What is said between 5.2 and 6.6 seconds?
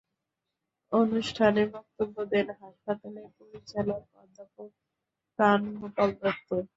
প্রাণ গোপাল দত্ত।